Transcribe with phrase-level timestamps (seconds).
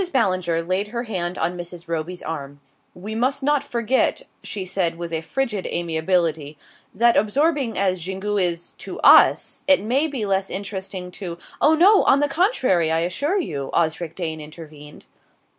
[0.11, 1.87] Ballinger laid her hand on Mrs.
[1.87, 2.59] Roby's arm.
[2.95, 6.57] "We must not forget," she said with a frigid amiability,
[6.91, 12.01] "that absorbing as Xingu is to us, it may be less interesting to" "Oh, no,
[12.05, 15.05] on the contrary, I assure you," Osric Dane intervened.